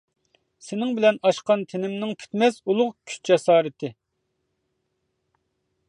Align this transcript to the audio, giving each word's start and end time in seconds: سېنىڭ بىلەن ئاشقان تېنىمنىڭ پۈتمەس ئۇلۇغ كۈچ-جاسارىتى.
سېنىڭ 0.67 0.93
بىلەن 0.99 1.19
ئاشقان 1.29 1.61
تېنىمنىڭ 1.73 2.15
پۈتمەس 2.23 2.59
ئۇلۇغ 2.65 2.91
كۈچ-جاسارىتى. 3.13 3.95